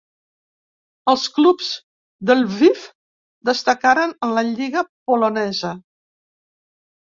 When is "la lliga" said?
4.39-4.85